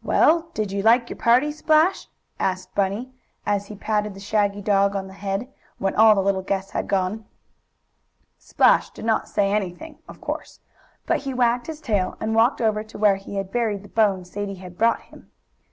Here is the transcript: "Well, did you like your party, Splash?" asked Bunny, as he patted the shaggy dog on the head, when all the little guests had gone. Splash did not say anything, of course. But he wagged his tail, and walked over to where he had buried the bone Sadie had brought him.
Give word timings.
"Well, 0.00 0.52
did 0.54 0.70
you 0.70 0.80
like 0.82 1.10
your 1.10 1.16
party, 1.18 1.50
Splash?" 1.50 2.06
asked 2.38 2.72
Bunny, 2.76 3.12
as 3.44 3.66
he 3.66 3.74
patted 3.74 4.14
the 4.14 4.20
shaggy 4.20 4.60
dog 4.62 4.94
on 4.94 5.08
the 5.08 5.12
head, 5.12 5.52
when 5.78 5.92
all 5.96 6.14
the 6.14 6.22
little 6.22 6.40
guests 6.42 6.70
had 6.70 6.86
gone. 6.86 7.24
Splash 8.38 8.90
did 8.90 9.04
not 9.04 9.28
say 9.28 9.50
anything, 9.50 9.98
of 10.06 10.20
course. 10.20 10.60
But 11.04 11.22
he 11.26 11.34
wagged 11.34 11.66
his 11.66 11.80
tail, 11.80 12.16
and 12.20 12.36
walked 12.36 12.60
over 12.60 12.84
to 12.84 12.96
where 12.96 13.16
he 13.16 13.34
had 13.38 13.50
buried 13.50 13.82
the 13.82 13.88
bone 13.88 14.24
Sadie 14.24 14.54
had 14.54 14.78
brought 14.78 15.00
him. 15.00 15.32